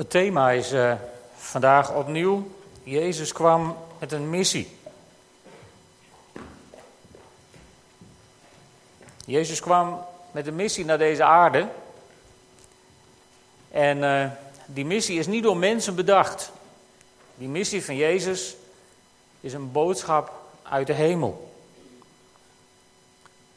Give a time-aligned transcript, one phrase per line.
[0.00, 0.92] Het thema is uh,
[1.36, 2.50] vandaag opnieuw:
[2.82, 4.76] Jezus kwam met een missie.
[9.26, 11.68] Jezus kwam met een missie naar deze aarde.
[13.70, 14.26] En uh,
[14.66, 16.52] die missie is niet door mensen bedacht.
[17.34, 18.56] Die missie van Jezus
[19.40, 20.32] is een boodschap
[20.62, 21.54] uit de hemel.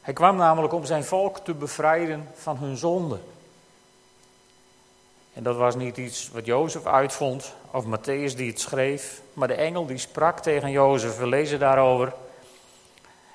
[0.00, 3.18] Hij kwam namelijk om zijn volk te bevrijden van hun zonde.
[5.34, 9.54] En dat was niet iets wat Jozef uitvond of Matthäus die het schreef, maar de
[9.54, 11.16] engel die sprak tegen Jozef.
[11.16, 12.12] We lezen daarover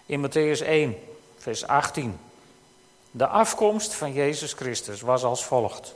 [0.05, 0.95] in Matthäus 1,
[1.37, 2.19] vers 18.
[3.11, 5.95] De afkomst van Jezus Christus was als volgt.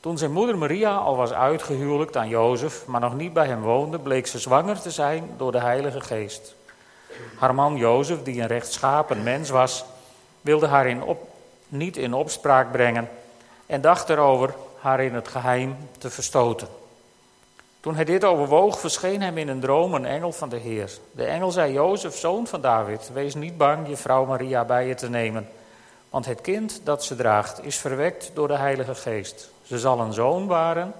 [0.00, 3.98] Toen zijn moeder Maria al was uitgehuwelijkt aan Jozef, maar nog niet bij hem woonde,
[3.98, 6.54] bleek ze zwanger te zijn door de Heilige Geest.
[7.38, 9.84] Haar man Jozef, die een rechtschapen mens was,
[10.40, 11.28] wilde haar in op,
[11.68, 13.08] niet in opspraak brengen
[13.66, 16.68] en dacht erover haar in het geheim te verstoten.
[17.80, 20.90] Toen hij dit overwoog, verscheen hem in een droom een engel van de Heer.
[21.12, 24.94] De engel zei: Jozef, zoon van David, wees niet bang je vrouw Maria bij je
[24.94, 25.48] te nemen.
[26.10, 29.50] Want het kind dat ze draagt is verwekt door de Heilige Geest.
[29.62, 30.92] Ze zal een zoon waren.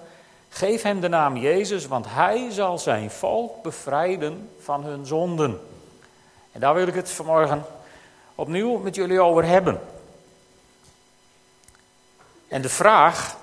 [0.49, 5.61] Geef hem de naam Jezus, want hij zal zijn volk bevrijden van hun zonden.
[6.53, 7.65] En daar wil ik het vanmorgen
[8.35, 9.81] opnieuw met jullie over hebben.
[12.49, 13.37] En de vraag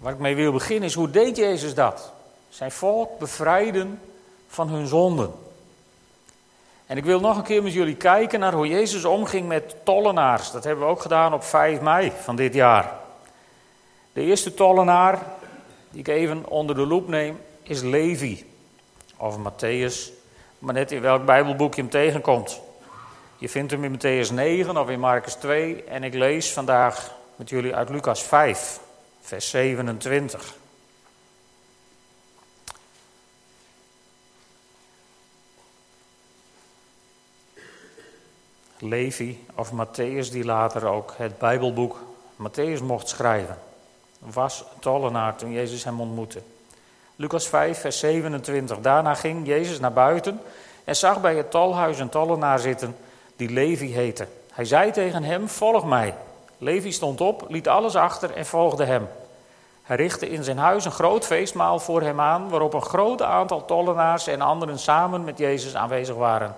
[0.00, 2.12] waar ik mee wil beginnen is: hoe deed Jezus dat?
[2.48, 4.00] Zijn volk bevrijden
[4.48, 5.32] van hun zonden.
[6.86, 10.50] En ik wil nog een keer met jullie kijken naar hoe Jezus omging met tollenaars.
[10.50, 12.92] Dat hebben we ook gedaan op 5 mei van dit jaar.
[14.12, 15.18] De eerste tollenaar
[15.90, 18.44] die ik even onder de loep neem is Levi.
[19.16, 20.12] Of Matthäus,
[20.58, 22.60] maar net in welk Bijbelboek je hem tegenkomt.
[23.38, 27.48] Je vindt hem in Matthäus 9 of in Marcus 2 en ik lees vandaag met
[27.48, 28.80] jullie uit Lucas 5,
[29.20, 30.54] vers 27.
[38.78, 41.96] Levi of Matthäus, die later ook het Bijbelboek
[42.36, 43.58] Matthäus mocht schrijven,
[44.18, 46.42] was tollenaar toen Jezus hem ontmoette.
[47.16, 48.80] Lucas 5, vers 27.
[48.80, 50.40] Daarna ging Jezus naar buiten
[50.84, 52.96] en zag bij het tolhuis een tollenaar zitten
[53.36, 54.26] die Levi heette.
[54.52, 56.14] Hij zei tegen hem: Volg mij.
[56.58, 59.08] Levi stond op, liet alles achter en volgde hem.
[59.90, 63.64] Hij richtte in zijn huis een groot feestmaal voor hem aan, waarop een groot aantal
[63.64, 66.56] tollenaars en anderen samen met Jezus aanwezig waren.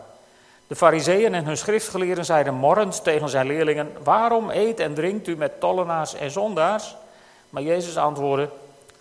[0.66, 5.36] De fariseeën en hun schriftgeleerden zeiden morrend tegen zijn leerlingen: Waarom eet en drinkt u
[5.36, 6.96] met tollenaars en zondaars?
[7.50, 8.48] Maar Jezus antwoordde: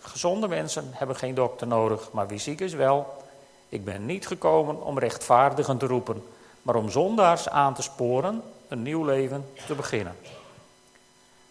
[0.02, 3.24] Gezonde mensen hebben geen dokter nodig, maar wie ziek is wel.
[3.70, 6.24] Ik ben niet gekomen om rechtvaardigen te roepen,
[6.62, 10.16] maar om zondaars aan te sporen een nieuw leven te beginnen.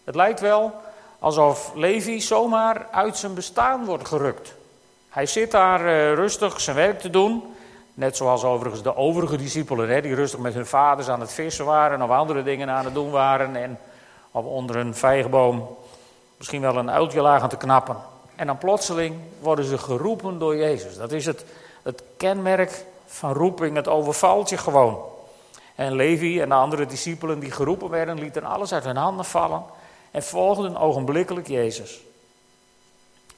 [0.03, 0.73] Het lijkt wel
[1.21, 4.53] alsof Levi zomaar uit zijn bestaan wordt gerukt.
[5.09, 7.43] Hij zit daar uh, rustig zijn werk te doen.
[7.93, 11.65] Net zoals overigens de overige discipelen, hè, die rustig met hun vaders aan het vissen
[11.65, 13.55] waren of andere dingen aan het doen waren.
[13.55, 13.79] En
[14.31, 15.77] of onder een vijgboom
[16.37, 17.97] misschien wel een uiltje lagen te knappen.
[18.35, 20.97] En dan plotseling worden ze geroepen door Jezus.
[20.97, 21.45] Dat is het,
[21.83, 24.99] het kenmerk van roeping, het overvalt je gewoon.
[25.75, 29.63] En Levi en de andere discipelen die geroepen werden, lieten alles uit hun handen vallen
[30.11, 31.99] en volgden ogenblikkelijk Jezus.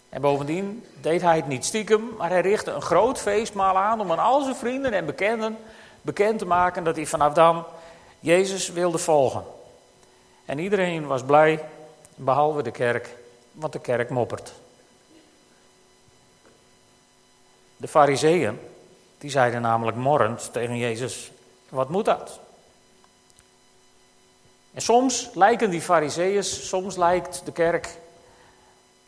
[0.09, 4.11] En bovendien deed hij het niet stiekem, maar hij richtte een groot feestmaal aan om
[4.11, 5.57] aan al zijn vrienden en bekenden
[6.01, 7.65] bekend te maken dat hij vanaf dan
[8.19, 9.43] Jezus wilde volgen.
[10.45, 11.65] En iedereen was blij,
[12.15, 13.15] behalve de kerk,
[13.51, 14.53] want de kerk moppert.
[17.77, 18.59] De fariseeën,
[19.17, 21.31] die zeiden namelijk morrend tegen Jezus,
[21.69, 22.39] wat moet dat?
[24.73, 27.97] En soms lijken die fariseeën, soms lijkt de kerk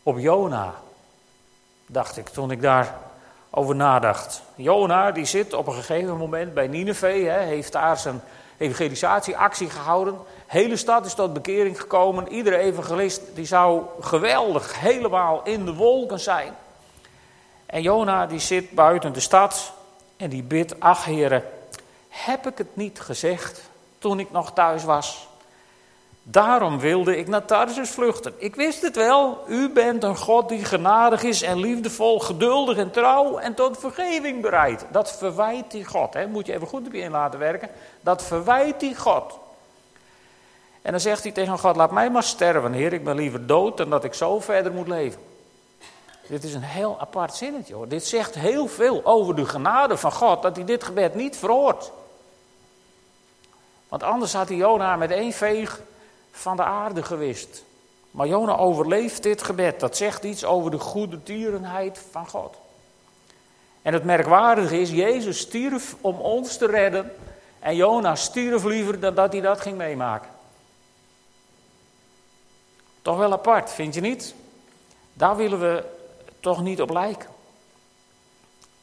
[0.02, 0.74] op Jona,
[1.86, 2.98] dacht ik toen ik daar
[3.50, 4.42] over nadacht.
[4.54, 8.20] Jona die zit op een gegeven moment bij Nineveh, hè, heeft daar zijn
[8.58, 10.14] evangelisatieactie gehouden.
[10.14, 12.28] De hele stad is tot bekering gekomen.
[12.28, 16.54] Iedere evangelist die zou geweldig helemaal in de wolken zijn.
[17.66, 19.72] En Jona die zit buiten de stad
[20.16, 21.44] en die bidt, ach heren,
[22.08, 23.60] heb ik het niet gezegd
[23.98, 25.28] toen ik nog thuis was?
[26.28, 28.34] Daarom wilde ik naar Tarsus vluchten.
[28.36, 32.90] Ik wist het wel, u bent een God die genadig is en liefdevol, geduldig en
[32.90, 34.86] trouw en tot vergeving bereid.
[34.90, 36.26] Dat verwijt die God, hè?
[36.26, 37.68] moet je even goed op je in laten werken.
[38.00, 39.38] Dat verwijt die God.
[40.82, 43.76] En dan zegt hij tegen God, laat mij maar sterven, Heer, ik ben liever dood
[43.76, 45.20] dan dat ik zo verder moet leven.
[46.28, 47.88] Dit is een heel apart zinnetje hoor.
[47.88, 51.92] Dit zegt heel veel over de genade van God, dat hij dit gebed niet verhoort.
[53.88, 55.80] Want anders had hij Jona met één veeg
[56.36, 57.64] van de aarde gewist.
[58.10, 59.80] Maar Jona overleeft dit gebed.
[59.80, 62.56] Dat zegt iets over de goede tierenheid van God.
[63.82, 67.12] En het merkwaardige is, Jezus stierf om ons te redden.
[67.58, 70.30] En Jona stierf liever dan dat hij dat ging meemaken.
[73.02, 74.34] Toch wel apart, vind je niet?
[75.12, 75.84] Daar willen we
[76.40, 77.28] toch niet op lijken.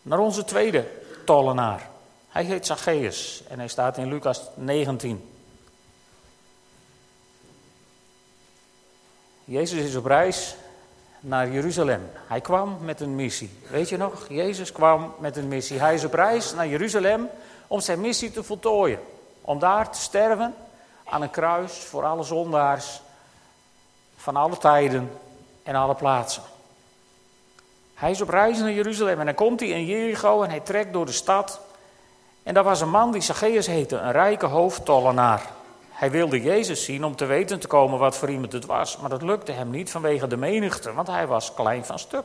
[0.01, 0.87] Naar onze tweede
[1.25, 1.89] tollenaar.
[2.29, 5.32] Hij heet Zacchaeus en hij staat in Lucas 19.
[9.45, 10.55] Jezus is op reis
[11.19, 12.09] naar Jeruzalem.
[12.27, 13.57] Hij kwam met een missie.
[13.69, 14.25] Weet je nog?
[14.29, 15.79] Jezus kwam met een missie.
[15.79, 17.29] Hij is op reis naar Jeruzalem
[17.67, 18.99] om zijn missie te voltooien.
[19.41, 20.55] Om daar te sterven
[21.03, 23.01] aan een kruis voor alle zondaars
[24.15, 25.11] van alle tijden
[25.63, 26.43] en alle plaatsen.
[27.93, 30.93] Hij is op reis naar Jeruzalem en dan komt hij in Jericho en hij trekt
[30.93, 31.59] door de stad.
[32.43, 35.49] En daar was een man die Zacchaeus heette, een rijke hoofdtollenaar.
[36.03, 39.09] Hij wilde Jezus zien om te weten te komen wat voor iemand het was, maar
[39.09, 42.23] dat lukte hem niet vanwege de menigte, want hij was klein van stuk.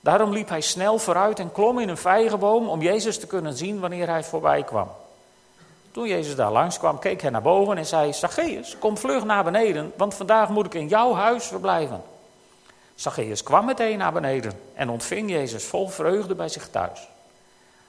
[0.00, 3.80] Daarom liep hij snel vooruit en klom in een vijgenboom om Jezus te kunnen zien
[3.80, 4.90] wanneer hij voorbij kwam.
[5.90, 9.44] Toen Jezus daar langs kwam, keek hij naar boven en zei: Zacchaeus, kom vlug naar
[9.44, 12.02] beneden, want vandaag moet ik in jouw huis verblijven.
[12.94, 17.08] Zacchaeus kwam meteen naar beneden en ontving Jezus vol vreugde bij zich thuis.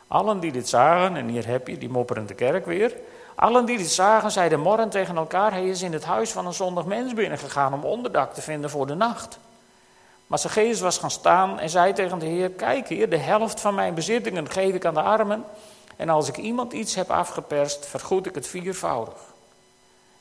[0.07, 2.93] Allen die dit zagen, en hier heb je die mopperende kerk weer.
[3.39, 6.53] Allen die dit zagen, zeiden morren tegen elkaar: Hij is in het huis van een
[6.53, 9.39] zondig mens binnengegaan om onderdak te vinden voor de nacht.
[10.27, 13.75] Maar Zacchaeus was gaan staan en zei tegen de Heer: Kijk hier, de helft van
[13.75, 15.44] mijn bezittingen geef ik aan de armen.
[15.95, 19.18] En als ik iemand iets heb afgeperst, vergoed ik het viervoudig.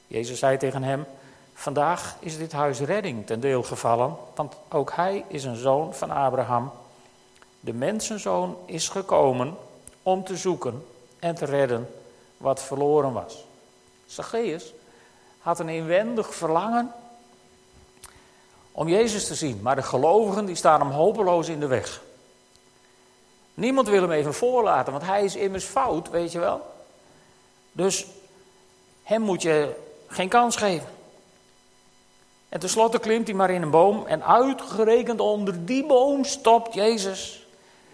[0.07, 1.05] Jezus zei tegen hem:
[1.55, 6.11] Vandaag is dit huis redding ten deel gevallen, want ook hij is een zoon van
[6.11, 6.71] Abraham.
[7.61, 9.57] De mensenzoon is gekomen
[10.03, 10.85] om te zoeken
[11.19, 11.89] en te redden
[12.39, 13.45] wat verloren was.
[14.07, 14.73] Zacchaeus
[15.39, 16.93] had een inwendig verlangen
[18.73, 22.03] om Jezus te zien, maar de gelovigen die staan hem hopeloos in de weg.
[23.55, 26.75] Niemand wil hem even voorlaten, want hij is immers fout, weet je wel.
[27.73, 28.07] Dus
[29.03, 29.75] hem moet je
[30.07, 30.89] geen kans geven.
[32.49, 37.47] En tenslotte klimt hij maar in een boom en uitgerekend onder die boom stopt Jezus.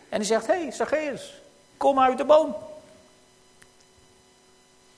[0.08, 1.40] En hij zegt, hé hey, Zacchaeus,
[1.76, 2.56] kom uit de boom.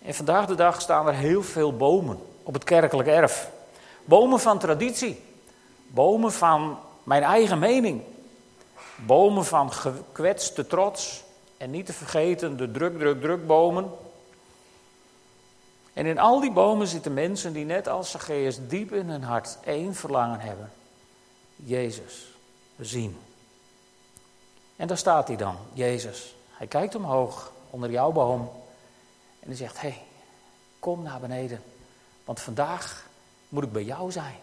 [0.07, 3.51] En vandaag de dag staan er heel veel bomen op het kerkelijk erf.
[4.05, 5.23] Bomen van traditie.
[5.87, 8.03] Bomen van mijn eigen mening.
[8.97, 11.25] Bomen van gekwetste trots.
[11.57, 13.91] En niet te vergeten de druk, druk, druk bomen.
[15.93, 19.59] En in al die bomen zitten mensen die net als Zacchaeus diep in hun hart
[19.65, 20.73] één verlangen hebben.
[21.57, 22.27] Jezus
[22.81, 23.19] zien.
[24.77, 26.35] En daar staat hij dan, Jezus.
[26.51, 28.51] Hij kijkt omhoog onder jouw boom
[29.47, 30.03] en hij zegt: Hé, hey,
[30.79, 31.63] kom naar beneden,
[32.25, 33.07] want vandaag
[33.49, 34.39] moet ik bij jou zijn.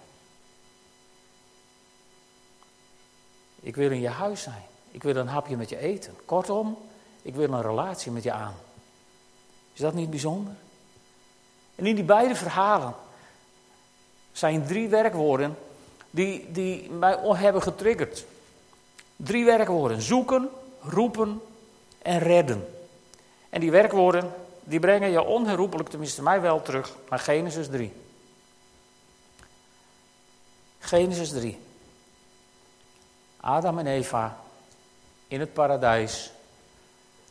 [3.59, 4.63] Ik wil in je huis zijn.
[4.91, 6.15] Ik wil een hapje met je eten.
[6.25, 6.77] Kortom,
[7.21, 8.55] ik wil een relatie met je aan.
[9.73, 10.53] Is dat niet bijzonder?
[11.75, 12.95] En in die beide verhalen
[14.31, 15.57] zijn drie werkwoorden
[16.09, 18.25] die, die mij hebben getriggerd.
[19.15, 20.49] Drie werkwoorden: zoeken,
[20.81, 21.41] roepen
[22.01, 22.67] en redden.
[23.49, 24.33] En die werkwoorden
[24.63, 27.93] die brengen je onherroepelijk, tenminste mij wel, terug naar Genesis 3.
[30.79, 31.59] Genesis 3.
[33.39, 34.37] Adam en Eva
[35.27, 36.31] in het paradijs.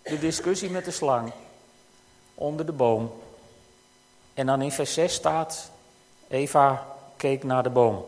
[0.02, 1.32] De discussie met de slang
[2.34, 3.12] onder de boom.
[4.34, 5.70] En dan in vers 6 staat:
[6.28, 8.04] Eva keek naar de boom.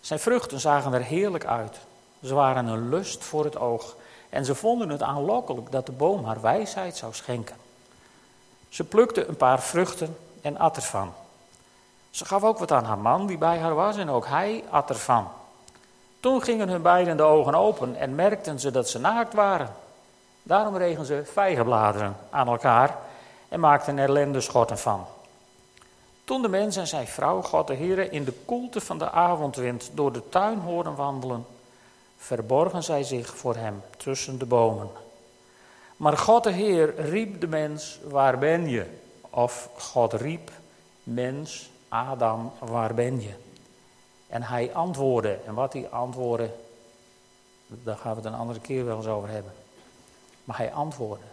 [0.00, 1.76] Zijn vruchten zagen er heerlijk uit.
[2.22, 3.96] Ze waren een lust voor het oog.
[4.28, 7.56] En ze vonden het aanlokkelijk dat de boom haar wijsheid zou schenken.
[8.68, 11.12] Ze plukte een paar vruchten en at ervan.
[12.10, 14.88] Ze gaf ook wat aan haar man die bij haar was en ook hij at
[14.88, 15.28] ervan.
[16.20, 19.74] Toen gingen hun beiden de ogen open en merkten ze dat ze naakt waren.
[20.42, 22.96] Daarom regen ze vijgenbladeren aan elkaar
[23.48, 25.06] en maakten er lendenschotten van.
[26.24, 29.90] Toen de mens en zijn vrouw God de Heer in de koelte van de avondwind
[29.92, 31.46] door de tuin hoorden wandelen,
[32.16, 34.90] verborgen zij zich voor hem tussen de bomen.
[35.98, 38.86] Maar God de Heer riep de mens, waar ben je?
[39.30, 40.50] Of God riep,
[41.02, 43.32] mens, Adam, waar ben je?
[44.26, 46.50] En hij antwoordde, en wat hij antwoordde,
[47.66, 49.52] daar gaan we het een andere keer wel eens over hebben.
[50.44, 51.26] Maar hij antwoordde.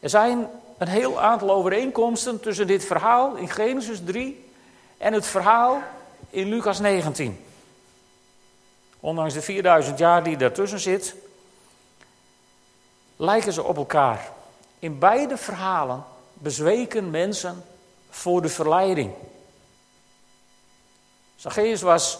[0.00, 4.50] Er zijn een heel aantal overeenkomsten tussen dit verhaal in Genesis 3
[4.98, 5.82] en het verhaal
[6.30, 7.44] in Lucas 19.
[9.00, 11.14] Ondanks de 4000 jaar die daartussen zit,
[13.16, 14.32] lijken ze op elkaar.
[14.78, 17.64] In beide verhalen bezweken mensen
[18.10, 19.12] voor de verleiding.
[21.36, 22.18] Zacchaeus was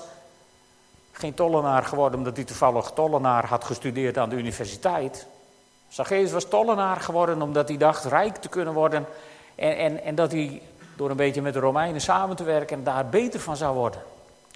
[1.12, 5.26] geen tollenaar geworden omdat hij toevallig tollenaar had gestudeerd aan de universiteit.
[5.88, 9.06] Zacchaeus was tollenaar geworden omdat hij dacht rijk te kunnen worden.
[9.54, 10.62] En, en, en dat hij
[10.96, 14.02] door een beetje met de Romeinen samen te werken daar beter van zou worden.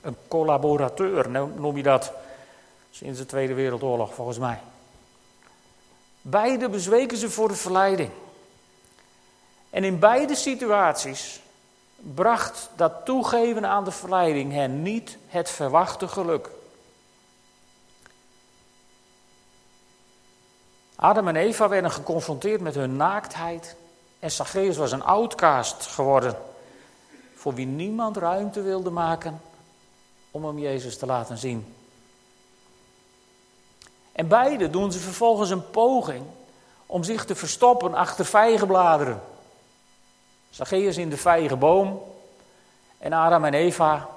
[0.03, 2.13] Een collaborateur noem je dat
[2.91, 4.61] sinds de Tweede Wereldoorlog volgens mij.
[6.31, 8.11] Beide bezweken ze voor de verleiding.
[9.71, 11.41] En in beide situaties
[11.97, 16.51] bracht dat toegeven aan de verleiding hen niet het verwachte geluk.
[20.97, 23.77] Adam en Eva werden geconfronteerd met hun naaktheid
[24.19, 26.37] en Zacchaeus was een outcast geworden,
[27.35, 29.41] voor wie niemand ruimte wilde maken
[30.31, 31.78] om hem Jezus te laten zien.
[34.19, 36.25] En beide doen ze vervolgens een poging
[36.87, 39.23] om zich te verstoppen achter vijgenbladeren.
[40.51, 42.03] Zacchaeus in de vijgenboom
[42.99, 44.09] en Adam en Eva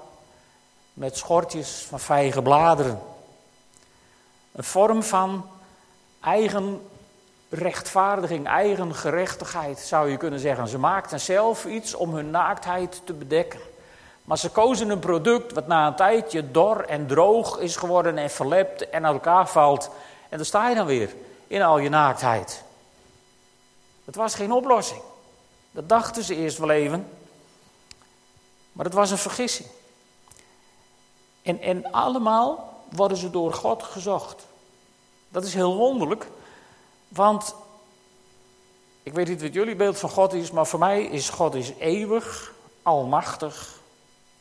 [0.94, 3.02] met schortjes van vijgenbladeren.
[4.52, 5.50] Een vorm van
[6.22, 6.82] eigen
[7.50, 10.68] rechtvaardiging, eigen gerechtigheid zou je kunnen zeggen.
[10.68, 13.60] Ze maakten zelf iets om hun naaktheid te bedekken.
[14.24, 18.30] Maar ze kozen een product wat na een tijdje dor en droog is geworden en
[18.30, 19.90] verlept en uit elkaar valt.
[20.30, 21.16] En dan sta je dan weer
[21.48, 22.64] in al je naaktheid.
[24.06, 25.02] Het was geen oplossing.
[25.72, 27.08] Dat dachten ze eerst wel even.
[28.72, 29.68] Maar het was een vergissing.
[31.42, 34.48] En, en allemaal worden ze door God gezocht.
[35.30, 36.28] Dat is heel wonderlijk,
[37.08, 37.56] want
[39.04, 41.72] ik weet niet wat jullie beeld van God is, maar voor mij is God is
[41.80, 43.80] eeuwig, almachtig,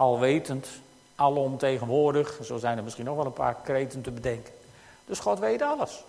[0.00, 0.68] alwetend,
[1.14, 2.38] alomtegenwoordig.
[2.42, 4.52] Zo zijn er misschien nog wel een paar kreten te bedenken.
[5.06, 6.04] Dus God weet alles.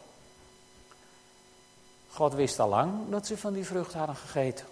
[2.12, 4.66] God wist al lang dat ze van die vrucht hadden gegeten.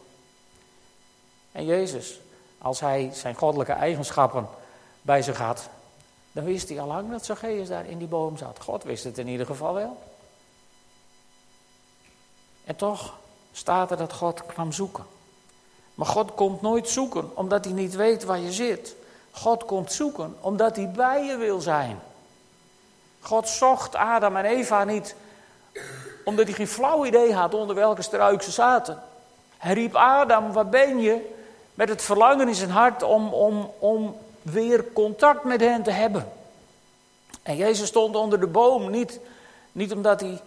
[1.51, 2.19] En Jezus,
[2.57, 4.47] als hij zijn goddelijke eigenschappen
[5.01, 5.69] bij zich had,
[6.31, 8.59] dan wist hij al lang dat Zacchaeus daar in die boom zat.
[8.61, 9.97] God wist het in ieder geval wel.
[12.65, 13.19] En toch
[13.51, 15.05] staat er dat God kwam zoeken.
[15.95, 18.97] Maar God komt nooit zoeken omdat hij niet weet waar je zit.
[19.31, 22.00] God komt zoeken omdat hij bij je wil zijn.
[23.19, 25.15] God zocht Adam en Eva niet
[26.24, 29.01] omdat hij geen flauw idee had onder welke struik ze zaten.
[29.57, 31.38] Hij riep Adam, waar ben je?
[31.74, 36.31] Met het verlangen in zijn hart om, om, om weer contact met hen te hebben.
[37.43, 39.19] En Jezus stond onder de boom, niet,
[39.71, 40.41] niet omdat, hij,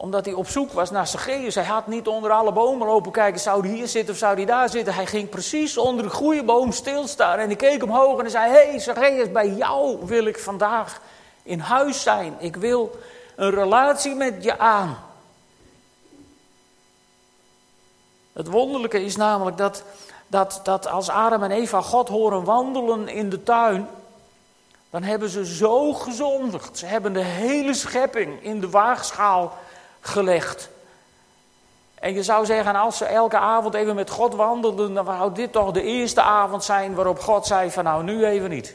[0.00, 1.54] omdat hij op zoek was naar Zacchaeus.
[1.54, 4.44] Hij had niet onder alle bomen lopen kijken, zou hij hier zitten of zou hij
[4.44, 4.94] daar zitten.
[4.94, 8.50] Hij ging precies onder de goede boom stilstaan en hij keek omhoog en hij zei...
[8.50, 11.00] Hé hey, Zacchaeus, bij jou wil ik vandaag
[11.42, 12.34] in huis zijn.
[12.38, 12.98] Ik wil
[13.36, 14.98] een relatie met je aan.
[18.32, 19.82] Het wonderlijke is namelijk dat,
[20.26, 23.88] dat, dat als Adam en Eva God horen wandelen in de tuin,
[24.90, 26.78] dan hebben ze zo gezondigd.
[26.78, 29.58] Ze hebben de hele schepping in de waagschaal
[30.00, 30.68] gelegd.
[31.94, 35.52] En je zou zeggen, als ze elke avond even met God wandelden, dan zou dit
[35.52, 38.74] toch de eerste avond zijn waarop God zei van nou nu even niet.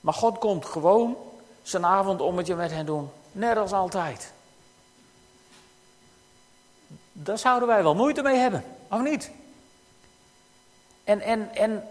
[0.00, 1.16] Maar God komt gewoon
[1.62, 4.32] zijn avondommetje met hen doen, net als altijd.
[7.12, 9.30] Daar zouden wij wel moeite mee hebben, of niet?
[11.04, 11.88] En, en, en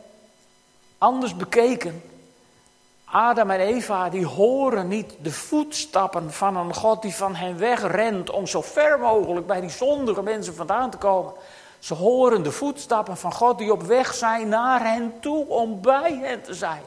[0.98, 2.03] anders bekeken,
[3.15, 8.29] Adam en Eva die horen niet de voetstappen van een God die van hen wegrent
[8.29, 11.34] om zo ver mogelijk bij die zondige mensen vandaan te komen.
[11.79, 16.19] Ze horen de voetstappen van God die op weg zijn naar hen toe om bij
[16.22, 16.81] hen te zijn.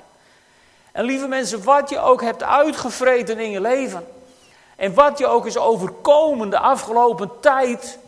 [0.92, 4.06] En lieve mensen, wat je ook hebt uitgevreten in je leven
[4.76, 7.98] en wat je ook is overkomen de afgelopen tijd,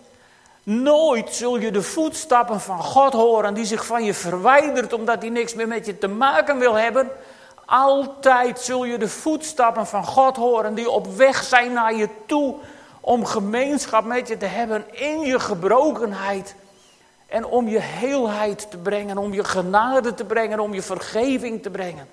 [0.63, 5.31] Nooit zul je de voetstappen van God horen die zich van je verwijdert omdat hij
[5.31, 7.11] niks meer met je te maken wil hebben.
[7.71, 12.55] Altijd zul je de voetstappen van God horen die op weg zijn naar je toe
[13.01, 16.55] om gemeenschap met je te hebben in je gebrokenheid.
[17.27, 21.71] En om je heelheid te brengen, om je genade te brengen, om je vergeving te
[21.71, 22.09] brengen.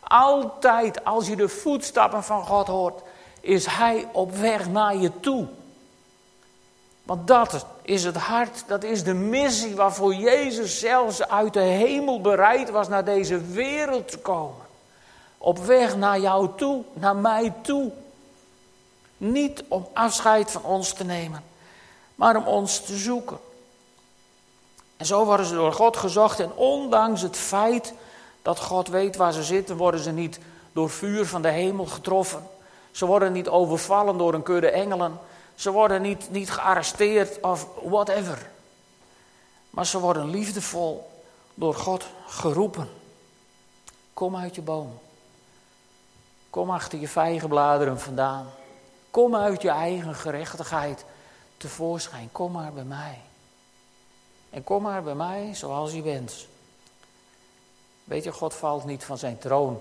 [0.00, 3.02] Altijd als je de voetstappen van God hoort,
[3.40, 5.46] is Hij op weg naar je toe.
[7.02, 12.20] Want dat is het hart, dat is de missie waarvoor Jezus zelfs uit de hemel
[12.20, 14.70] bereid was naar deze wereld te komen.
[15.44, 17.92] Op weg naar jou toe, naar mij toe.
[19.16, 21.44] Niet om afscheid van ons te nemen,
[22.14, 23.38] maar om ons te zoeken.
[24.96, 27.94] En zo worden ze door God gezocht en ondanks het feit
[28.42, 30.38] dat God weet waar ze zitten, worden ze niet
[30.72, 32.46] door vuur van de hemel getroffen.
[32.90, 35.18] Ze worden niet overvallen door een kudde engelen.
[35.54, 38.50] Ze worden niet, niet gearresteerd of whatever.
[39.70, 41.10] Maar ze worden liefdevol
[41.54, 42.88] door God geroepen.
[44.14, 44.98] Kom uit je boom.
[46.52, 48.46] Kom achter je vijgenbladeren vandaan.
[49.10, 51.04] Kom uit je eigen gerechtigheid
[51.56, 52.28] tevoorschijn.
[52.32, 53.20] Kom maar bij mij.
[54.50, 56.46] En kom maar bij mij zoals je bent.
[58.04, 59.80] Weet je, God valt niet van zijn troon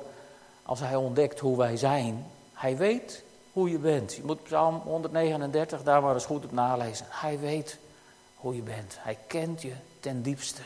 [0.64, 2.26] als hij ontdekt hoe wij zijn.
[2.54, 3.24] Hij weet
[3.54, 4.14] hoe je bent.
[4.14, 7.06] Je moet Psalm 139 daar maar eens goed op nalezen.
[7.10, 7.78] Hij weet
[8.36, 8.96] hoe je bent.
[9.00, 10.62] Hij kent je ten diepste.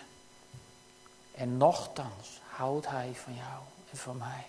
[1.35, 4.45] En nochtans houdt hij van jou en van mij.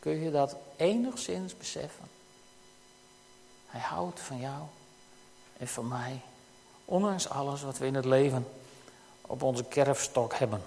[0.00, 2.08] Kun je dat enigszins beseffen?
[3.66, 4.62] Hij houdt van jou
[5.58, 6.20] en van mij.
[6.84, 8.46] Ondanks alles wat we in het leven
[9.20, 10.62] op onze kerfstok hebben.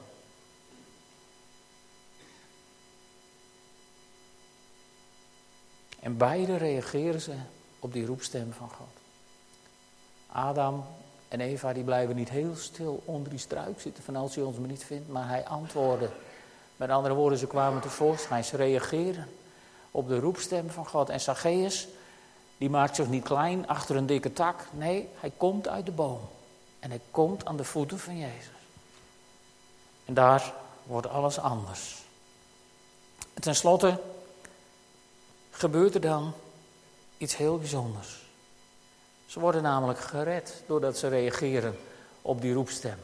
[6.00, 7.36] En beide reageren ze
[7.80, 8.88] op die roepstem van God.
[10.28, 10.86] Adam
[11.28, 14.58] en Eva die blijven niet heel stil onder die struik zitten van als hij ons
[14.58, 16.10] maar niet vindt, maar hij antwoordde.
[16.78, 19.28] Met andere woorden, ze kwamen tevoorschijn, ze reageren
[19.92, 21.10] op de roepstem van God.
[21.10, 21.88] En Zacchaeus,
[22.58, 24.68] die maakt zich niet klein achter een dikke tak.
[24.72, 26.20] Nee, hij komt uit de boom.
[26.80, 28.52] En hij komt aan de voeten van Jezus.
[30.06, 30.54] En daar
[30.84, 32.04] wordt alles anders.
[33.34, 34.00] En ten slotte
[35.52, 36.34] gebeurt er dan
[37.18, 38.22] iets heel bijzonders.
[39.26, 41.78] Ze worden namelijk gered doordat ze reageren
[42.22, 42.98] op die roepstem.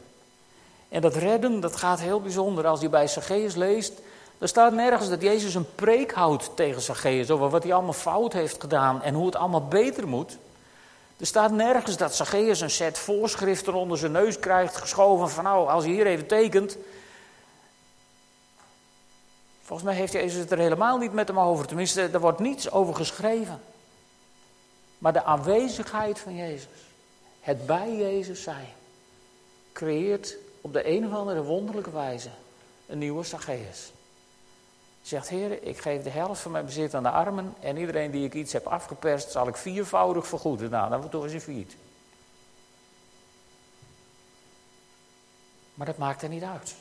[0.90, 2.66] En dat redden, dat gaat heel bijzonder.
[2.66, 3.92] Als je bij Zacchaeus leest,
[4.38, 8.32] er staat nergens dat Jezus een preek houdt tegen Zacchaeus over wat hij allemaal fout
[8.32, 10.36] heeft gedaan en hoe het allemaal beter moet.
[11.16, 15.68] Er staat nergens dat Zacchaeus een set voorschriften onder zijn neus krijgt geschoven van nou,
[15.68, 16.76] als je hier even tekent.
[19.62, 21.66] Volgens mij heeft Jezus het er helemaal niet met hem over.
[21.66, 23.60] Tenminste, er wordt niets over geschreven.
[24.98, 26.66] Maar de aanwezigheid van Jezus,
[27.40, 28.68] het bij Jezus zijn,
[29.72, 32.30] creëert op de een of andere wonderlijke wijze
[32.86, 33.92] een nieuwe Zacchaeus.
[35.02, 38.24] Zegt, Heer, ik geef de helft van mijn bezit aan de armen en iedereen die
[38.24, 40.70] ik iets heb afgeperst, zal ik viervoudig vergoeden.
[40.70, 41.76] Nou, dan wordt hij failliet.
[45.74, 46.74] Maar dat maakt er niet uit.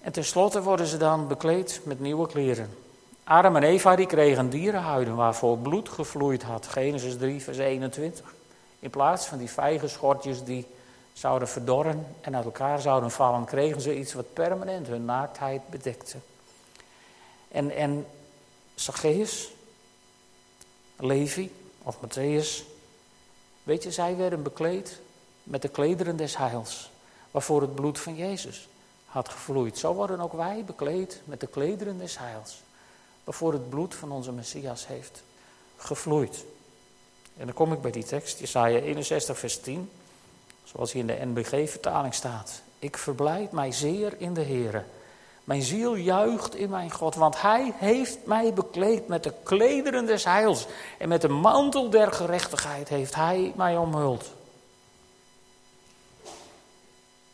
[0.00, 2.70] En tenslotte worden ze dan bekleed met nieuwe kleren.
[3.24, 6.66] Adam en Eva die kregen dierenhuiden waarvoor bloed gevloeid had.
[6.66, 8.34] Genesis 3, vers 21.
[8.78, 10.66] In plaats van die vijgenschortjes die
[11.12, 16.16] zouden verdorren en uit elkaar zouden vallen, kregen ze iets wat permanent hun naaktheid bedekte.
[17.48, 18.06] En, en
[18.74, 19.52] Zacchaeus,
[20.96, 22.64] Levi of Matthäus,
[23.62, 25.00] weet je, zij werden bekleed
[25.42, 26.90] met de klederen des heils,
[27.30, 28.68] waarvoor het bloed van Jezus
[29.06, 29.78] had gevloeid.
[29.78, 32.62] Zo worden ook wij bekleed met de klederen des heils,
[33.24, 35.22] waarvoor het bloed van onze Messias heeft
[35.76, 36.44] gevloeid.
[37.36, 39.90] En dan kom ik bij die tekst, Jesaja 61, vers 10,
[40.64, 42.62] zoals hier in de NBG-vertaling staat.
[42.78, 44.84] Ik verblijd mij zeer in de Here
[45.50, 50.24] mijn ziel juicht in mijn God, want Hij heeft mij bekleed met de klederen des
[50.24, 50.66] heils.
[50.98, 54.32] En met de mantel der gerechtigheid heeft Hij mij omhuld.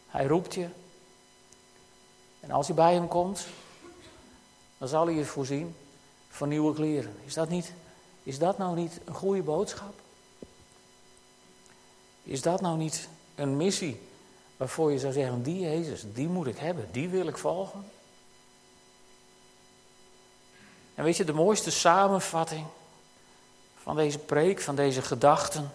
[0.06, 0.68] Hij roept je.
[2.40, 3.46] En als je bij Hem komt,
[4.78, 5.76] dan zal Hij je voorzien
[6.28, 7.16] van nieuwe kleren.
[7.24, 7.72] Is dat, niet,
[8.22, 9.94] is dat nou niet een goede boodschap?
[12.22, 14.00] Is dat nou niet een missie
[14.56, 17.90] waarvoor je zou zeggen, die Jezus, die moet ik hebben, die wil ik volgen?
[20.94, 22.66] En weet je, de mooiste samenvatting
[23.82, 25.72] van deze preek, van deze gedachten,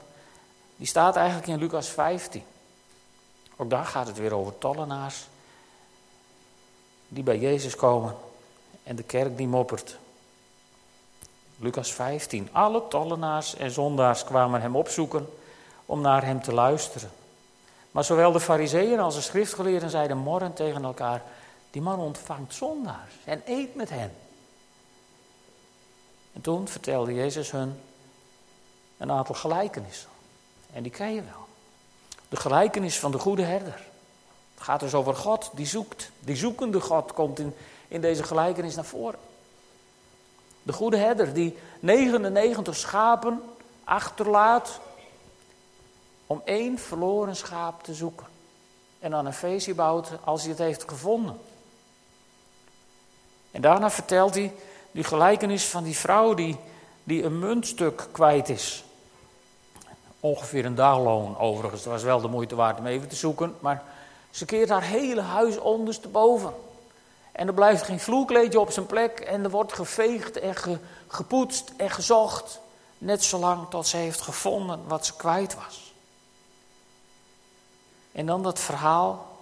[0.75, 2.43] die staat eigenlijk in Lucas 15.
[3.55, 5.27] Ook daar gaat het weer over tollenaars
[7.07, 8.15] die bij Jezus komen
[8.83, 9.97] en de kerk die moppert.
[11.57, 12.49] Lucas 15.
[12.51, 15.29] Alle tollenaars en zondaars kwamen hem opzoeken
[15.85, 17.11] om naar hem te luisteren.
[17.91, 21.23] Maar zowel de fariseeën als de schriftgeleerden zeiden morren tegen elkaar:
[21.71, 24.13] Die man ontvangt zondaars en eet met hen.
[26.33, 27.79] En toen vertelde Jezus hun
[28.97, 30.09] een aantal gelijkenissen.
[30.73, 31.45] En die ken je wel.
[32.29, 33.81] De gelijkenis van de goede herder.
[34.53, 36.11] Het gaat dus over God die zoekt.
[36.19, 37.55] Die zoekende God komt in,
[37.87, 39.19] in deze gelijkenis naar voren.
[40.63, 43.41] De goede herder die 99 schapen
[43.83, 44.79] achterlaat
[46.31, 48.25] om één verloren schaap te zoeken.
[48.99, 51.39] En dan een feestje bouwt als hij het heeft gevonden.
[53.51, 54.53] En daarna vertelt hij
[54.91, 56.57] die gelijkenis van die vrouw die,
[57.03, 58.83] die een muntstuk kwijt is.
[60.19, 61.81] Ongeveer een dagloon overigens.
[61.81, 63.55] Het was wel de moeite waard om even te zoeken.
[63.59, 63.83] Maar
[64.29, 66.53] ze keert haar hele huis ondersteboven.
[67.31, 69.19] En er blijft geen vloerkleedje op zijn plek.
[69.19, 70.55] En er wordt geveegd en
[71.07, 72.59] gepoetst en gezocht.
[72.97, 75.90] Net zolang tot ze heeft gevonden wat ze kwijt was.
[78.11, 79.37] En dan dat verhaal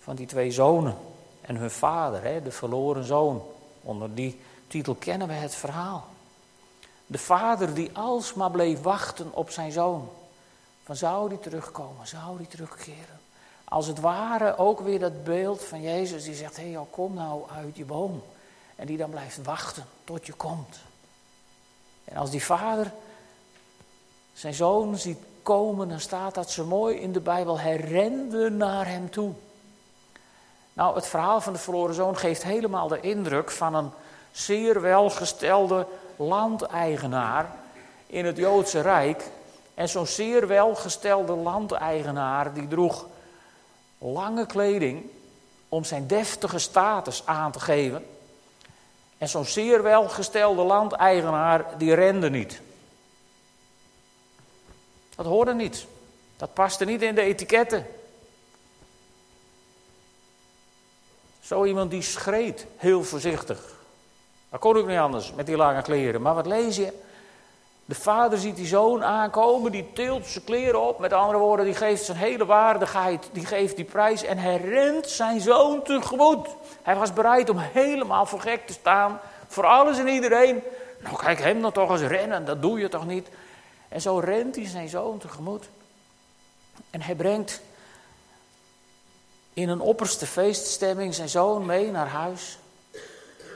[0.00, 0.96] van die twee zonen
[1.40, 3.42] en hun vader, hè, de verloren zoon.
[3.82, 6.04] Onder die titel kennen we het verhaal.
[7.06, 10.08] De vader die alsmaar bleef wachten op zijn zoon.
[10.84, 13.20] Van zou die terugkomen, zou die terugkeren.
[13.64, 17.50] Als het ware ook weer dat beeld van Jezus die zegt, hé hey, kom nou
[17.50, 18.22] uit je boom.
[18.76, 20.78] En die dan blijft wachten tot je komt.
[22.04, 22.92] En als die vader
[24.32, 27.58] zijn zoon ziet komen, dan staat dat zo mooi in de Bijbel.
[27.58, 28.08] Hij
[28.50, 29.32] naar hem toe.
[30.72, 33.90] Nou, het verhaal van de verloren zoon geeft helemaal de indruk van een
[34.30, 37.56] zeer welgestelde landeigenaar
[38.06, 39.24] in het Joodse Rijk.
[39.74, 43.06] En zo'n zeer welgestelde landeigenaar die droeg
[43.98, 45.10] lange kleding
[45.68, 48.06] om zijn deftige status aan te geven.
[49.18, 52.60] En zo'n zeer welgestelde landeigenaar die rende niet.
[55.20, 55.86] Dat hoorde niet.
[56.36, 57.86] Dat paste niet in de etiketten.
[61.40, 63.72] Zo iemand die schreed heel voorzichtig.
[64.50, 66.22] Dat kon ook niet anders met die lange kleren.
[66.22, 66.92] Maar wat lees je?
[67.84, 70.98] De vader ziet die zoon aankomen, die tilt zijn kleren op.
[70.98, 74.22] Met andere woorden, die geeft zijn hele waardigheid, die geeft die prijs.
[74.22, 76.48] En hij rent zijn zoon tegemoet.
[76.82, 79.20] Hij was bereid om helemaal voor gek te staan.
[79.46, 80.62] Voor alles en iedereen.
[80.98, 83.28] Nou, kijk hem dan toch eens rennen, dat doe je toch niet?
[83.90, 85.68] En zo rent hij zijn zoon tegemoet.
[86.90, 87.60] En hij brengt
[89.52, 92.58] in een opperste feeststemming zijn zoon mee naar huis.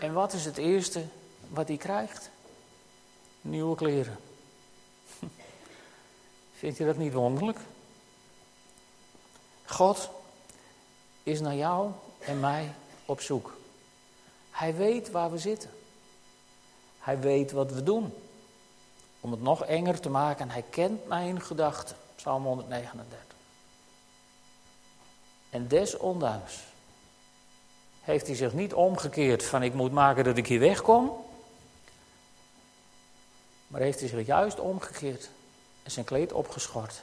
[0.01, 1.05] En wat is het eerste
[1.49, 2.31] wat hij krijgt?
[3.41, 4.17] Nieuwe kleren.
[6.59, 7.59] Vind je dat niet wonderlijk?
[9.65, 10.11] God
[11.23, 13.57] is naar jou en mij op zoek.
[14.51, 15.71] Hij weet waar we zitten.
[16.99, 18.13] Hij weet wat we doen.
[19.25, 21.97] Om het nog enger te maken, hij kent mijn gedachten.
[22.17, 23.37] Psalm 139.
[25.51, 26.59] En desondanks
[28.01, 31.25] heeft hij zich niet omgekeerd van ik moet maken dat ik hier wegkom.
[33.67, 35.31] Maar heeft hij zich juist omgekeerd
[35.83, 37.03] en zijn kleed opgeschort.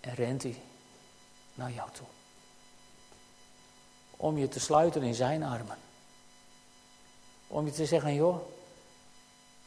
[0.00, 0.60] En rent hij
[1.54, 2.06] naar jou toe.
[4.16, 5.78] Om je te sluiten in zijn armen.
[7.46, 8.40] Om je te zeggen, joh,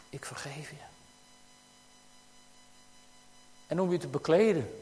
[0.09, 0.88] ik vergeef je.
[3.69, 4.81] En om je te bekleden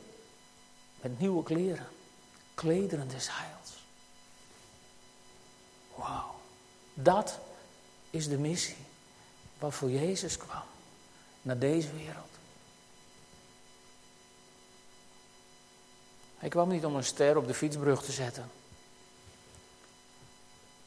[1.01, 1.87] met nieuwe kleren.
[2.53, 3.83] Klederen des heils.
[5.95, 6.35] Wauw.
[6.93, 7.39] Dat
[8.09, 8.75] is de missie
[9.59, 10.63] waarvoor Jezus kwam.
[11.41, 12.29] Naar deze wereld.
[16.37, 18.49] Hij kwam niet om een ster op de fietsbrug te zetten.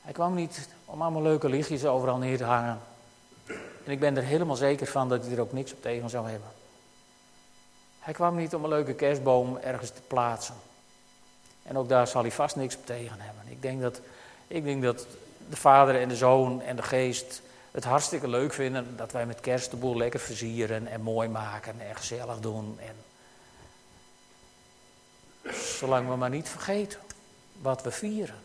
[0.02, 2.80] Hij kwam niet om allemaal leuke lichtjes overal neer te hangen.
[3.84, 6.28] En ik ben er helemaal zeker van dat hij er ook niks op tegen zou
[6.30, 6.59] hebben.
[8.00, 10.54] Hij kwam niet om een leuke kerstboom ergens te plaatsen.
[11.62, 13.42] En ook daar zal hij vast niks op tegen hebben.
[13.48, 14.00] Ik denk dat,
[14.46, 15.06] ik denk dat
[15.48, 19.40] de vader en de zoon en de geest het hartstikke leuk vinden dat wij met
[19.40, 22.78] kerst de boel lekker versieren en mooi maken en gezellig doen.
[22.80, 22.96] En
[25.54, 27.00] zolang we maar niet vergeten
[27.60, 28.38] wat we vieren.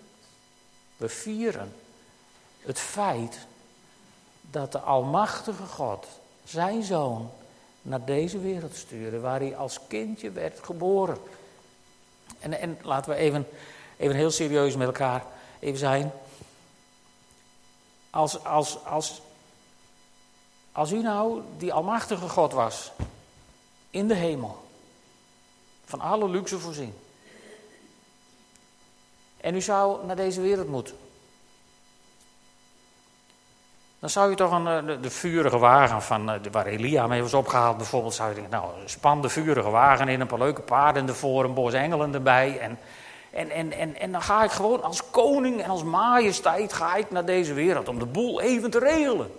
[0.97, 1.73] We vieren
[2.59, 3.37] het feit
[4.41, 6.07] dat de Almachtige God
[6.43, 7.31] zijn zoon
[7.85, 11.17] naar deze wereld stuurde, waar hij als kindje werd geboren.
[12.39, 13.47] En, en laten we even,
[13.97, 15.25] even heel serieus met elkaar
[15.59, 16.11] even zijn.
[18.09, 19.21] Als, als, als,
[20.71, 22.91] als u nou die Almachtige God was,
[23.89, 24.63] in de hemel,
[25.85, 26.93] van alle luxe voorzien,
[29.37, 30.97] en u zou naar deze wereld moeten.
[34.05, 37.21] Dan zou je toch een, eh, de, de vurige wagen van eh, waar Elia mee
[37.21, 40.61] was opgehaald, bijvoorbeeld, zou je denken, nou, span de vurige wagen in, een paar leuke
[40.61, 42.59] paarden ervoor, een bos engelen erbij.
[42.59, 42.79] En,
[43.31, 47.11] en, en, en, en dan ga ik gewoon als koning en als majesteit ga ik
[47.11, 49.31] naar deze wereld om de boel even te regelen.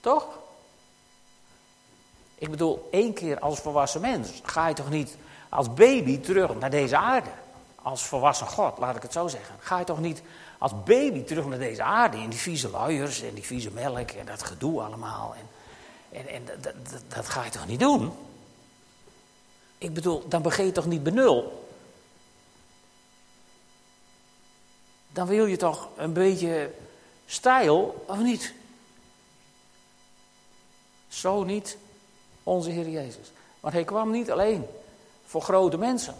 [0.00, 0.26] Toch?
[2.34, 5.16] Ik bedoel, één keer als volwassen mens ga je toch niet
[5.48, 7.30] als baby terug naar deze aarde
[7.82, 9.54] als volwassen God, laat ik het zo zeggen.
[9.58, 10.22] Ga je toch niet
[10.58, 14.26] als baby terug naar deze aarde in die vieze luiers en die vieze melk en
[14.26, 15.34] dat gedoe allemaal.
[15.34, 15.48] En,
[16.26, 16.60] en, en
[17.08, 18.12] dat, ga je toch niet doen?
[19.78, 21.66] Ik bedoel, dan begin je toch niet benul?
[25.12, 26.74] Dan wil je toch een beetje
[27.26, 28.54] stijl, of niet?
[31.08, 31.76] Zo niet
[32.42, 33.32] onze Heer Jezus.
[33.60, 34.66] Want hij kwam niet alleen
[35.26, 36.14] voor grote mensen.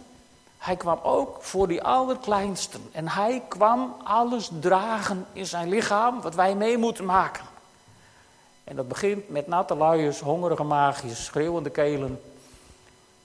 [0.59, 2.89] Hij kwam ook voor die allerkleinsten.
[2.91, 7.45] En hij kwam alles dragen in zijn lichaam wat wij mee moeten maken.
[8.63, 12.21] En dat begint met natte luiers, hongerige maagjes, schreeuwende kelen.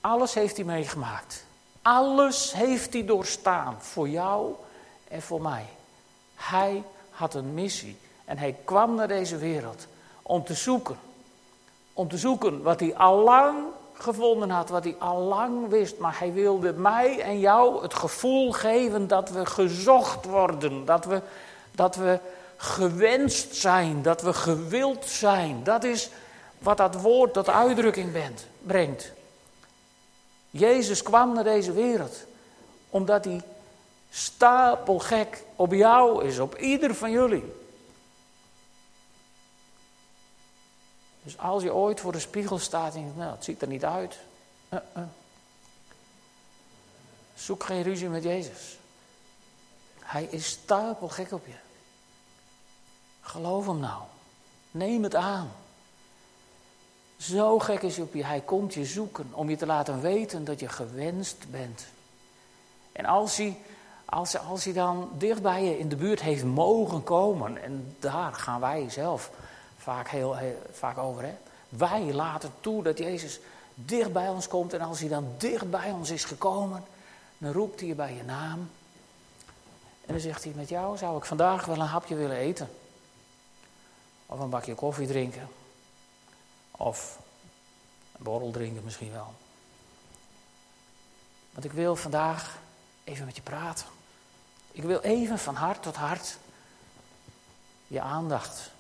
[0.01, 1.44] Alles heeft hij meegemaakt.
[1.83, 4.55] Alles heeft hij doorstaan voor jou
[5.09, 5.66] en voor mij.
[6.35, 9.87] Hij had een missie en hij kwam naar deze wereld
[10.23, 10.99] om te zoeken.
[11.92, 13.59] Om te zoeken wat hij al lang
[13.94, 15.98] gevonden had, wat hij al lang wist.
[15.98, 21.20] Maar hij wilde mij en jou het gevoel geven dat we gezocht worden, dat we,
[21.70, 22.18] dat we
[22.57, 25.64] gewenst zijn, dat we gewild zijn.
[25.64, 26.11] Dat is
[26.59, 29.12] wat dat woord tot uitdrukking bent, brengt.
[30.50, 32.24] Jezus kwam naar deze wereld
[32.90, 33.42] omdat hij
[34.11, 37.63] stapelgek op jou is, op ieder van jullie.
[41.24, 43.84] Dus als je ooit voor de spiegel staat en je nou, het ziet er niet
[43.84, 44.18] uit.
[44.68, 45.02] Uh -uh.
[47.34, 48.78] Zoek geen ruzie met Jezus.
[50.00, 51.54] Hij is stapelgek op je.
[53.20, 54.02] Geloof hem nou.
[54.70, 55.52] Neem het aan.
[57.16, 58.24] Zo gek is hij op je.
[58.24, 61.87] Hij komt je zoeken om je te laten weten dat je gewenst bent.
[62.92, 63.56] En als hij,
[64.04, 68.34] als, als hij dan dicht bij je in de buurt heeft mogen komen, en daar
[68.34, 69.30] gaan wij zelf
[69.85, 70.37] vaak, heel,
[70.73, 71.23] vaak over.
[71.23, 71.35] Hè?
[71.68, 73.40] Wij laten toe dat Jezus
[73.75, 74.73] dicht bij ons komt.
[74.73, 76.85] En als hij dan dicht bij ons is gekomen,
[77.38, 78.70] dan roept hij je bij je naam.
[80.07, 82.70] En dan zegt hij, met jou zou ik vandaag wel een hapje willen eten.
[84.27, 85.49] Of een bakje koffie drinken.
[86.70, 87.18] Of
[88.16, 89.35] een borrel drinken misschien wel.
[91.51, 92.59] Want ik wil vandaag
[93.05, 93.87] even met je praten.
[94.73, 96.38] Ik wil even van hart tot hart
[97.87, 98.70] je aandacht.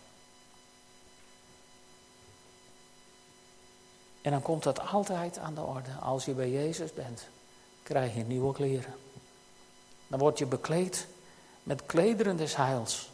[4.24, 5.90] En dan komt dat altijd aan de orde.
[6.02, 7.26] Als je bij Jezus bent,
[7.82, 8.94] krijg je nieuwe kleren.
[10.06, 11.06] Dan word je bekleed
[11.62, 13.12] met klederen des heils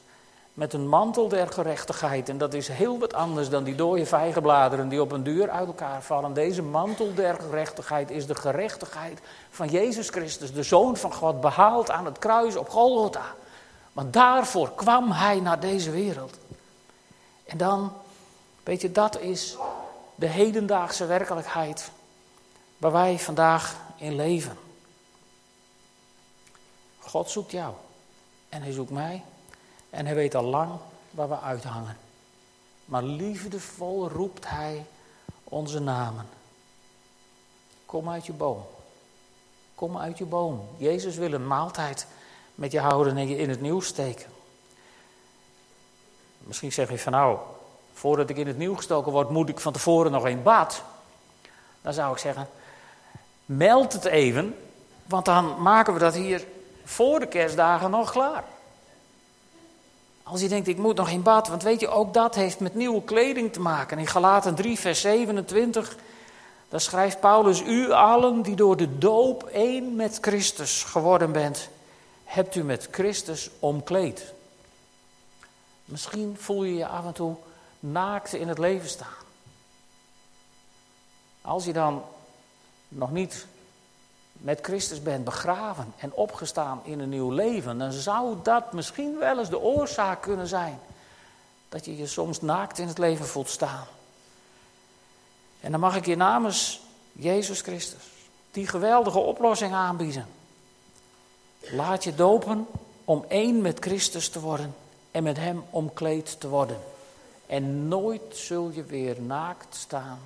[0.54, 2.28] met een mantel der gerechtigheid.
[2.28, 5.66] En dat is heel wat anders dan die dode vijgenbladeren die op een duur uit
[5.66, 6.32] elkaar vallen.
[6.32, 9.20] Deze mantel der gerechtigheid is de gerechtigheid
[9.50, 13.34] van Jezus Christus, de Zoon van God, behaald aan het kruis op Golgotha.
[13.92, 16.36] Want daarvoor kwam hij naar deze wereld.
[17.44, 17.92] En dan,
[18.62, 19.56] weet je, dat is
[20.20, 21.90] de hedendaagse werkelijkheid
[22.78, 24.58] waar wij vandaag in leven.
[26.98, 27.74] God zoekt jou
[28.48, 29.22] en hij zoekt mij
[29.90, 30.70] en hij weet al lang
[31.10, 31.98] waar we uithangen.
[32.84, 34.86] Maar liefdevol roept hij
[35.44, 36.28] onze namen.
[37.86, 38.66] Kom uit je boom.
[39.74, 40.68] Kom uit je boom.
[40.76, 42.06] Jezus wil een maaltijd
[42.54, 44.30] met je houden en je in het nieuws steken.
[46.38, 47.38] Misschien zeg je van nou,
[47.92, 50.82] voordat ik in het nieuw gestoken word, moet ik van tevoren nog een bad.
[51.82, 52.48] Dan zou ik zeggen,
[53.44, 54.56] meld het even,
[55.06, 56.44] want dan maken we dat hier
[56.84, 58.44] voor de kerstdagen nog klaar.
[60.22, 62.74] Als je denkt, ik moet nog in bad, want weet je, ook dat heeft met
[62.74, 63.98] nieuwe kleding te maken.
[63.98, 65.96] In Galaten 3, vers 27,
[66.68, 71.68] daar schrijft Paulus, u allen die door de doop één met Christus geworden bent,
[72.24, 74.32] hebt u met Christus omkleed.
[75.84, 77.36] Misschien voel je je af en toe
[77.80, 79.08] naakt in het leven staan.
[81.40, 82.02] Als je dan
[82.88, 83.46] nog niet
[84.32, 89.38] met Christus bent begraven en opgestaan in een nieuw leven, dan zou dat misschien wel
[89.38, 90.80] eens de oorzaak kunnen zijn
[91.68, 93.86] dat je je soms naakt in het leven voelt staan.
[95.60, 96.80] En dan mag ik je namens
[97.12, 98.02] Jezus Christus
[98.50, 100.26] die geweldige oplossing aanbieden.
[101.60, 102.66] Laat je dopen
[103.04, 104.74] om één met Christus te worden
[105.10, 106.80] en met Hem omkleed te worden.
[107.50, 110.18] En nooit zul je weer naakt staan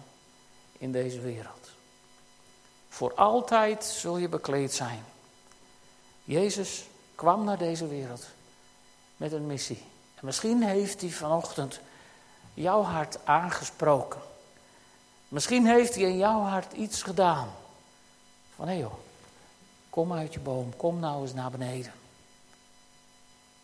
[0.78, 1.70] in deze wereld.
[2.88, 5.04] Voor altijd zul je bekleed zijn.
[6.24, 8.26] Jezus kwam naar deze wereld
[9.16, 9.82] met een missie.
[10.14, 11.80] En misschien heeft hij vanochtend
[12.54, 14.20] jouw hart aangesproken.
[15.28, 17.48] Misschien heeft hij in jouw hart iets gedaan.
[18.54, 18.94] Van hé joh,
[19.90, 21.92] kom uit je boom, kom nou eens naar beneden.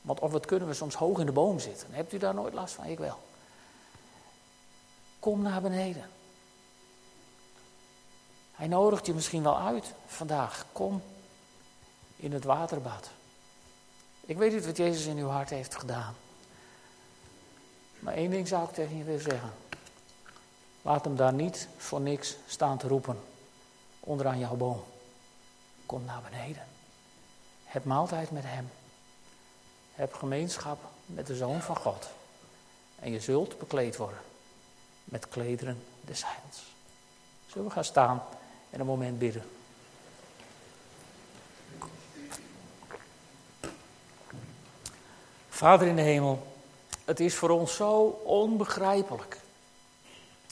[0.01, 1.89] Want of wat kunnen we soms hoog in de boom zitten.
[1.91, 2.85] Hebt u daar nooit last van?
[2.85, 3.29] Ik wel.
[5.21, 6.11] Kom naar beneden.
[8.53, 10.67] Hij nodigt je misschien wel uit vandaag.
[10.73, 11.03] Kom
[12.17, 13.11] in het waterbad.
[14.21, 16.15] Ik weet niet wat Jezus in uw hart heeft gedaan.
[17.99, 19.53] Maar één ding zou ik tegen je willen zeggen.
[20.83, 23.21] Laat hem daar niet voor niks staan te roepen.
[24.01, 24.85] Onderaan jouw boom.
[25.87, 26.67] Kom naar beneden.
[27.65, 28.71] Heb maaltijd met hem.
[29.95, 32.11] Heb gemeenschap met de Zoon van God.
[32.99, 34.29] En je zult bekleed worden
[35.11, 36.63] met klederen des heils.
[37.47, 38.23] Zullen we gaan staan?
[38.71, 39.43] en een moment bidden.
[45.49, 46.47] Vader in de hemel,
[47.05, 49.41] het is voor ons zo onbegrijpelijk.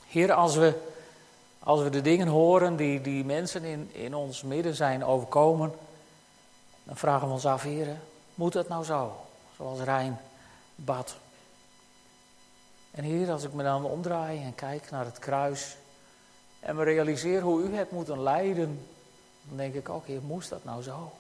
[0.07, 0.75] Heer, als we,
[1.59, 5.73] als we de dingen horen die, die mensen in, in ons midden zijn overkomen,
[6.85, 7.97] dan vragen we ons af, Heer,
[8.35, 9.17] moet dat nou zo?
[9.57, 10.21] Zoals Rijn
[10.75, 11.17] bad.
[12.91, 15.77] En Heer, als ik me dan omdraai en kijk naar het kruis
[16.61, 18.87] en me realiseer hoe u hebt moeten lijden,
[19.43, 21.13] dan denk ik ook, Heer, moest dat nou zo?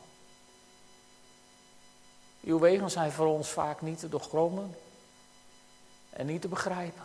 [2.40, 4.74] Uw wegen zijn voor ons vaak niet te doorgronden
[6.10, 7.02] en niet te begrijpen.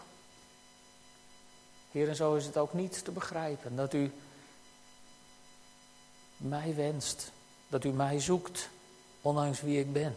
[1.91, 4.12] Heer, en zo is het ook niet te begrijpen dat u
[6.38, 7.32] mij wenst,
[7.67, 8.69] dat u mij zoekt,
[9.21, 10.15] ondanks wie ik ben.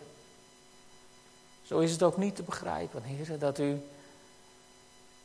[1.62, 3.80] Zo is het ook niet te begrijpen, Heer, dat u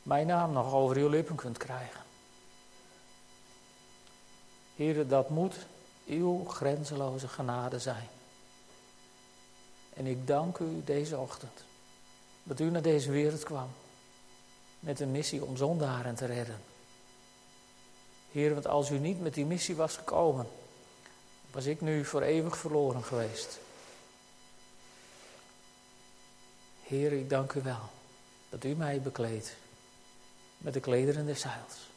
[0.04, 2.02] mijn naam nog over uw lippen kunt krijgen.
[4.76, 5.56] Heer, dat moet
[6.08, 8.08] uw grenzeloze genade zijn.
[9.94, 11.64] En ik dank u deze ochtend
[12.44, 13.70] dat u naar deze wereld kwam
[14.80, 16.62] met een missie om zondaren te redden.
[18.32, 20.48] Heer, want als u niet met die missie was gekomen,
[21.52, 23.60] was ik nu voor eeuwig verloren geweest.
[26.82, 27.90] Heer, ik dank u wel
[28.50, 29.56] dat u mij bekleedt
[30.62, 31.90] met de klederen des heils.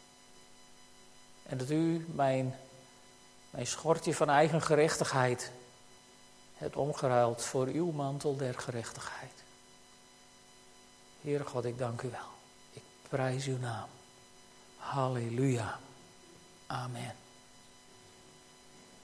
[1.43, 2.55] En dat u mijn,
[3.51, 5.53] mijn schortje van eigen gerechtigheid
[6.55, 9.43] hebt omgeruild voor uw mantel der gerechtigheid.
[11.21, 12.31] Heere God, ik dank u wel.
[12.73, 13.89] Ik prijs uw naam.
[14.77, 15.79] Halleluja.
[16.67, 17.24] Amen.